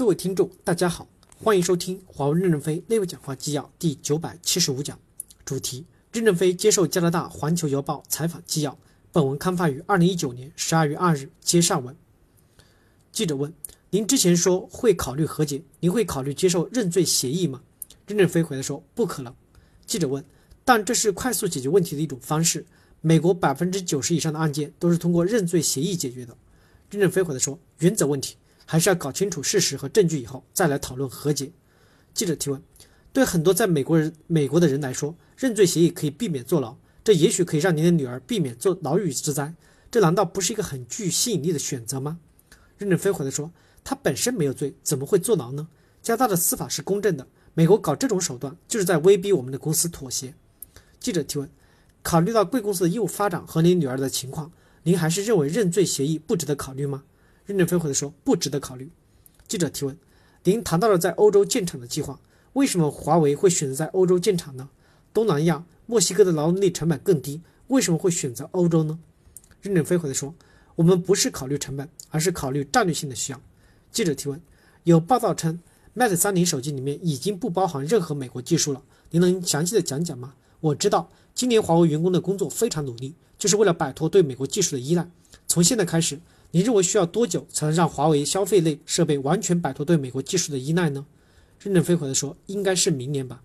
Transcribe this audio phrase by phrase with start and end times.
[0.00, 1.06] 各位听众，大家好，
[1.36, 4.98] 欢迎收听华为任正非内部讲话纪要第九百七十五讲，
[5.44, 8.78] 主题：任正非接受加拿大环球邮报采访纪要。
[9.12, 11.28] 本文刊发于二零一九年十二月二日。
[11.42, 11.94] 接上文，
[13.12, 13.52] 记者问：
[13.90, 17.60] 您之前说会考虑和解，您会考虑接受认罪协议吗？
[18.06, 19.34] 任正非回答说：不可能。
[19.84, 20.24] 记者问：
[20.64, 22.64] 但这是快速解决问题的一种方式。
[23.02, 26.34] 美国百分之九十以上的案件都是通过认罪协议解决的。
[26.88, 28.36] 任正非回答说：原则问题。
[28.70, 31.50] 还是要搞清楚事实和证据以后再来讨论和解。
[32.14, 32.62] 记者提问：
[33.12, 39.56] 对很多在美国人美国的人来说，认罪协议可以避免坐牢，这也许可以让您的女儿避免坐牢狱之灾，
[39.90, 42.20] 这难道不是一个很具吸引力的选择吗？
[42.78, 43.50] 任正非回答说：
[43.82, 45.66] 他本身没有罪，怎么会坐牢呢？
[46.00, 50.32] 加拿大的司法是公正的，美国搞这种手段就是在威逼我们的公司妥协。
[51.00, 51.50] 记者提问：
[52.04, 54.52] 考虑到贵公司的业务发展和您女儿的情况，
[54.84, 57.02] 您还是认为认罪协议不值得考虑吗？
[57.46, 58.90] 任正非回答说：“不值得考虑。”
[59.48, 59.96] 记者提问
[60.44, 62.20] ：“您谈到了在欧洲建厂的计划，
[62.52, 64.68] 为什么华为会选择在欧洲建厂呢？
[65.12, 68.98] 东南亚、墨西哥的劳动力成本更低，为什么会选择欧洲呢？”
[69.60, 70.34] 任正非回答说
[70.76, 73.40] ：“我们不是考虑成本，而是考虑战略性的需要。”
[73.90, 74.40] 记者提问
[74.84, 75.58] ：“有报道称
[75.96, 85.10] ，Mate 三零手机里面已经不包含任何美国技术了，您能详细的讲讲吗？”我知道，今年华为员工的工作非常努力，就是为了摆脱对美国技术的依赖。
[85.48, 86.20] 从现在开始。
[86.52, 91.06] 你认为需要多久才能让华为消费类设备完全摆脱对美国技术的依赖呢？
[91.60, 93.42] 任正非回答说：“应该是明年吧。”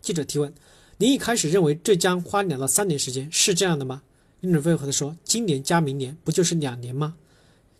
[0.00, 0.54] 记者提问
[0.98, 4.02] ：“您一开始认为这将花两到三年时间，是这样的吗？”
[4.40, 7.16] 任正非回答说：“今年加明年不就是两年吗？”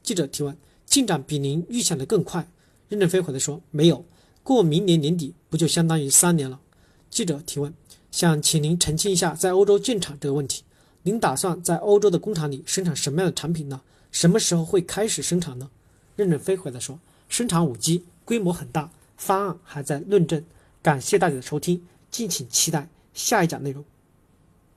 [0.02, 2.48] 记者提问：“进展比您预想的更快？”
[2.88, 4.04] 任正非回答说：“没有，
[4.42, 6.60] 过明年年底不就相当于三年了？”
[7.08, 7.72] 记者提问
[8.10, 10.64] ：“想请您澄清一下在欧洲建厂这个问题，
[11.06, 15.70] 您打算在欧洲的工厂里生产什么样的产品呢？”什么时候会开始生产呢？
[16.16, 16.98] 任正非回答说
[17.30, 20.42] ：“生产五 G 规模很大，方案还在论证。”
[20.82, 23.84] 感谢大家的收听，敬请期待下一讲内容。